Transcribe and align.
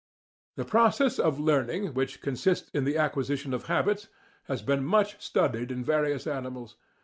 The 0.55 0.65
process 0.65 1.19
of 1.19 1.39
learning, 1.39 1.93
which 1.93 2.21
consists 2.23 2.71
in 2.71 2.85
the 2.85 2.97
acquisition 2.97 3.53
of 3.53 3.65
habits, 3.67 4.07
has 4.45 4.63
been 4.63 4.83
much 4.83 5.21
studied 5.23 5.69
in 5.71 5.83
various 5.83 6.25
animals. 6.25 6.75